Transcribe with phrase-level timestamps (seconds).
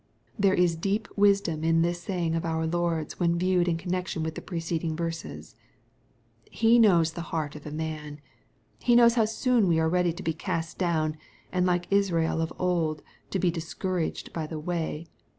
[0.39, 4.33] There is deep wisdom in this saying of our Lord's, when viewed in connection with
[4.33, 5.55] the preceding verses.
[6.49, 8.19] He knows the heart of a man.
[8.79, 11.17] He knows how soon we are ready to be cast down,
[11.51, 15.05] and like Israel of old to be ^' discour aged by the way."